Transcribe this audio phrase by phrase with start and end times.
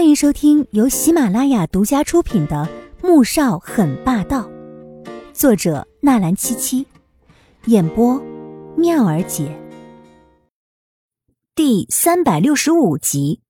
[0.00, 2.66] 欢迎收听由喜马拉雅独家出品的
[3.06, 4.48] 《穆少很霸道》，
[5.34, 6.86] 作者纳兰七七，
[7.66, 8.18] 演播
[8.78, 9.54] 妙儿姐。
[11.54, 13.42] 第三百六十五集。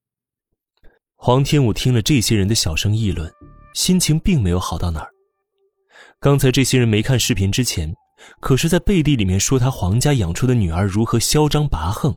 [1.14, 3.32] 黄天武听了这些人的小声议论，
[3.74, 5.08] 心情并没有好到哪儿。
[6.18, 7.94] 刚才这些人没看视频之前，
[8.40, 12.12] 可是在背地里面说他黄家养出的女儿如何嚣张跋横，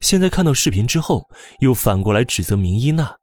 [0.00, 3.14] 现在看到视频之后，又反过来指责明依娜。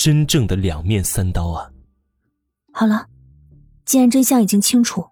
[0.00, 1.70] 真正的两面三刀啊！
[2.72, 3.06] 好了，
[3.84, 5.04] 既然真相已经清楚，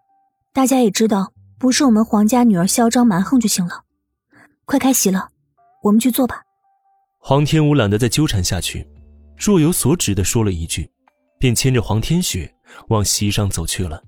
[0.55, 3.85] 大家也知道不是我们黄家女儿嚣张蛮横就行了。
[4.65, 5.29] 快开席了，
[5.83, 6.41] 我们去做吧。
[7.19, 8.89] 黄天武懒得再纠缠下去，
[9.37, 10.91] 若有所指的说了一句，
[11.39, 12.51] 便牵着黄天雪
[12.89, 14.03] 往席上走去了。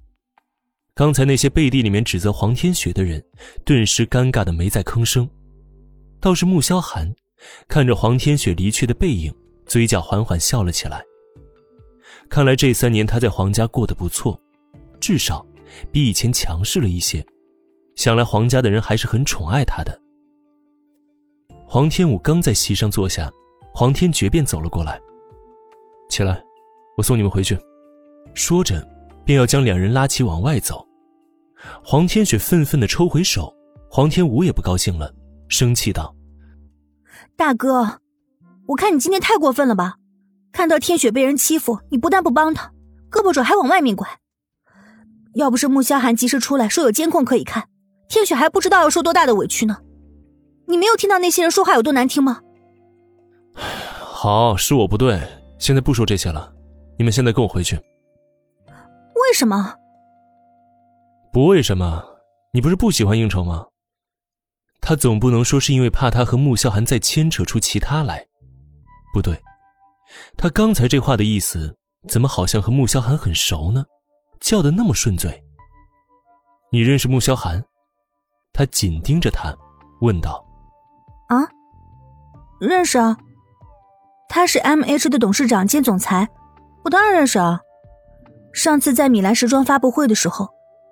[0.94, 3.22] 刚才那些背地里面指责黄天雪的人，
[3.66, 5.28] 顿时尴尬的没再吭声。
[6.22, 7.14] 倒是穆萧寒，
[7.69, 9.30] 看着黄天雪离去的背影。
[9.70, 11.01] 嘴角缓缓笑了起来。
[12.28, 14.36] 看来这三年他在皇家过得不错，
[14.98, 15.47] 至少
[15.92, 17.25] 比以前强势了一些。
[17.94, 19.97] 想来皇家的人还是很宠爱他的。
[21.69, 23.31] 黄天武刚在席上坐下，
[23.72, 25.00] 黄天觉便走了过来。
[26.09, 26.42] 起来，
[26.97, 27.56] 我送你们回去。
[28.34, 28.84] 说着，
[29.25, 30.84] 便要将两人拉起往外走。
[31.84, 33.55] 黄天雪愤愤的抽回手，
[33.89, 35.14] 黄天武也不高兴了，
[35.47, 36.12] 生气道
[37.39, 38.00] ：“大哥。”
[38.70, 39.96] 我看你今天太过分了吧！
[40.52, 42.72] 看到天雪被人欺负，你不但不帮他，
[43.10, 44.06] 胳膊肘还往外面拐。
[45.34, 47.68] 要不是穆萧寒及时出来说有监控可以看，
[48.08, 49.78] 天雪还不知道要受多大的委屈呢。
[50.66, 52.41] 你没有听到那些人说话有多难听吗？
[53.54, 55.20] 好，是我不对，
[55.58, 56.52] 现在不说这些了。
[56.96, 57.74] 你们现在跟我回去。
[57.76, 59.74] 为什么？
[61.32, 62.04] 不为什么？
[62.52, 63.66] 你不是不喜欢应酬吗？
[64.80, 68.26] 他总不能说是因为怕他和穆萧寒再牵扯出其他来。
[69.12, 69.41] 不对，
[70.36, 71.77] 他刚才这话的意思，
[72.08, 73.84] 怎么好像和穆萧寒很熟呢？
[74.41, 75.42] 叫的那么顺嘴。
[76.72, 77.65] 你认识穆萧寒？
[78.53, 79.56] 他紧盯着他，
[80.00, 80.44] 问道
[81.28, 81.48] ：“啊，
[82.60, 83.16] 认识啊，
[84.28, 86.28] 他是 M H 的董事长兼总裁，
[86.84, 87.60] 我当然认识啊。
[88.53, 90.48] 上次在米兰时装发布会的时候，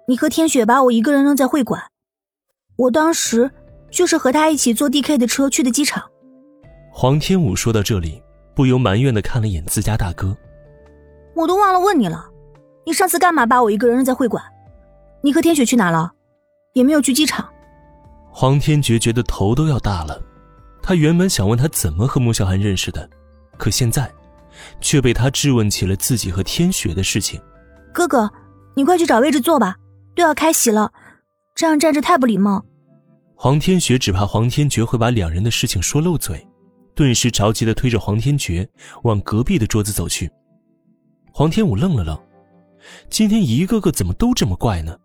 [0.09, 1.83] 你和天雪把我一个人扔在会馆，
[2.77, 3.50] 我当时
[3.91, 6.11] 就是和他一起坐 D K 的车去的机场。”
[7.01, 8.21] 黄天武说到这里，
[8.57, 10.37] 不由埋怨的看了眼自家大哥。
[11.37, 12.29] 我都忘了问你了，
[12.85, 14.43] 你上次干嘛把我一个人扔在会馆？
[15.23, 16.11] 你和天雪去哪了？
[16.73, 17.49] 也没有去机场。
[18.33, 20.21] 黄天觉觉得头都要大了，
[20.83, 23.09] 他原本想问他怎么和穆小寒认识的，
[23.57, 24.13] 可现在，
[24.81, 27.41] 却被他质问起了自己和天雪的事情。
[27.95, 28.29] 哥哥，
[28.75, 29.77] 你快去找位置坐吧，
[30.17, 30.93] 都要开席了，
[31.55, 32.65] 这样站着太不礼貌。
[33.37, 36.45] 黄天雪只怕黄天觉会把两人的事情说漏嘴。
[36.99, 38.69] 顿时着急的推着黄天觉
[39.05, 40.29] 往隔壁的桌子走去。
[41.33, 42.21] 黄天武愣了愣，
[43.09, 44.99] 今天一个个怎么都这么怪呢？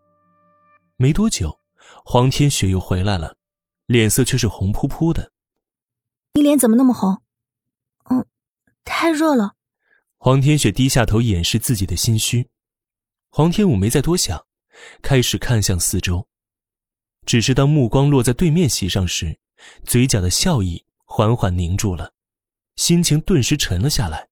[0.98, 1.60] 没多久，
[2.04, 3.38] 黄天雪又回来了，
[3.86, 5.32] 脸色却是红扑扑的。
[6.34, 7.22] 你脸怎么那么红？
[8.10, 8.26] 嗯，
[8.84, 9.54] 太热了。
[10.18, 12.50] 黄天雪低下头掩饰自己的心虚。
[13.30, 14.48] 黄天武没再多想，
[15.04, 16.28] 开始看向四周。
[17.28, 19.38] 只是当目光落在对面席上时，
[19.84, 20.84] 嘴角的笑意。
[21.16, 22.12] 缓缓凝住了，
[22.76, 24.28] 心情顿时沉了下来。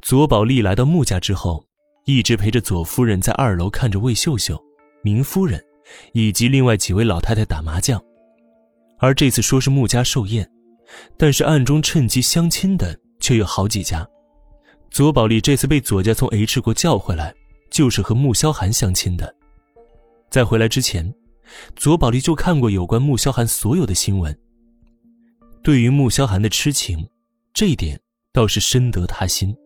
[0.00, 1.66] 左宝丽来到穆家之后，
[2.04, 4.56] 一直陪着左夫人在二楼看着魏秀秀、
[5.02, 5.60] 明夫人
[6.12, 8.00] 以及另外几位老太太打麻将，
[9.00, 10.48] 而这次说是穆家寿宴，
[11.18, 14.08] 但是暗中趁机相亲的却有好几家。
[14.88, 17.34] 左宝丽这次被左家从 H 国叫回来，
[17.72, 19.34] 就是和穆萧寒相亲的。
[20.30, 21.12] 在回来之前，
[21.74, 24.32] 左宝丽就看过有关穆萧寒所有的新闻。
[25.64, 27.08] 对于穆萧寒的痴情，
[27.54, 27.98] 这一点
[28.34, 29.56] 倒是深得他心。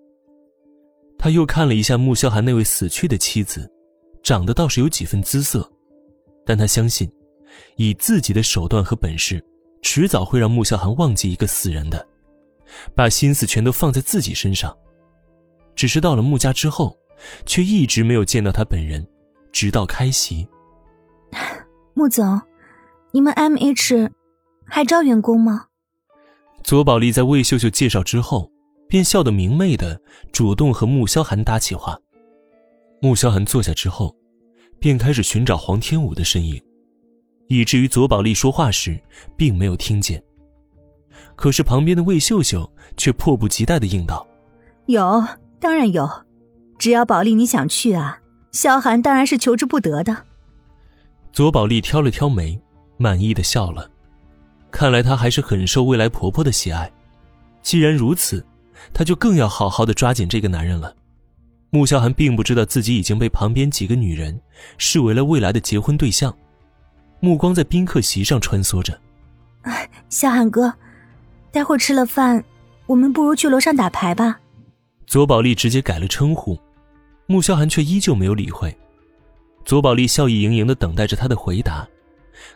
[1.18, 3.68] 他又看了一下穆萧寒那位死去的妻子，
[4.22, 5.68] 长得倒是有几分姿色，
[6.46, 7.10] 但他相信，
[7.74, 9.44] 以自己的手段和本事，
[9.82, 12.06] 迟早会让穆萧寒忘记一个死人的，
[12.94, 14.72] 把心思全都放在自己身上。
[15.74, 16.96] 只是到了穆家之后，
[17.44, 19.04] 却一直没有见到他本人，
[19.50, 20.46] 直到开席。
[21.92, 22.40] 穆总，
[23.10, 24.08] 你们 M H
[24.64, 25.64] 还招员工吗？
[26.62, 28.50] 左宝丽在魏秀秀介绍之后，
[28.88, 30.00] 便笑得明媚的
[30.32, 31.98] 主动和穆萧寒搭起话。
[33.00, 34.14] 穆萧寒坐下之后，
[34.78, 36.60] 便开始寻找黄天武的身影，
[37.48, 39.00] 以至于左宝丽说话时
[39.36, 40.22] 并没有听见。
[41.36, 44.26] 可是旁边的魏秀秀却迫不及待的应道
[44.86, 45.24] ：“有，
[45.58, 46.08] 当然有，
[46.78, 48.20] 只要宝丽你想去啊，
[48.52, 50.24] 萧寒当然是求之不得的。”
[51.32, 52.60] 左宝丽挑了挑眉，
[52.96, 53.88] 满意的笑了。
[54.70, 56.90] 看来她还是很受未来婆婆的喜爱，
[57.62, 58.44] 既然如此，
[58.92, 60.94] 她就更要好好的抓紧这个男人了。
[61.70, 64.40] 穆萧寒并不知道自己已经被旁边几个女人
[64.78, 66.34] 视为了未来的结婚对象，
[67.20, 68.98] 目光在宾客席上穿梭着。
[70.08, 70.72] 萧寒哥，
[71.52, 72.42] 待会儿吃了饭，
[72.86, 74.40] 我们不如去楼上打牌吧。
[75.06, 76.58] 左宝丽直接改了称呼，
[77.26, 78.74] 穆萧寒却依旧没有理会。
[79.64, 81.86] 左宝丽笑意盈盈的等待着他的回答，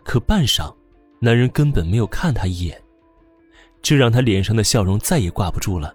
[0.05, 0.75] 可半晌，
[1.24, 2.82] 男人根本没有看他一眼，
[3.80, 5.94] 这让他脸上的笑容再也挂不住了。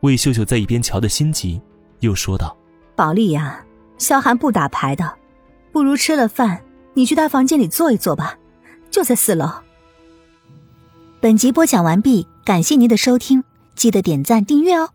[0.00, 1.60] 魏秀秀在一边瞧得心急，
[2.00, 2.56] 又说道
[2.96, 3.64] ：“宝丽呀，
[3.96, 5.16] 萧寒不打牌的，
[5.70, 6.60] 不如吃了饭，
[6.94, 8.36] 你去他房间里坐一坐吧，
[8.90, 9.48] 就在四楼。”
[11.22, 13.44] 本集播讲完毕，感谢您的收听，
[13.76, 14.90] 记得点赞订阅哦。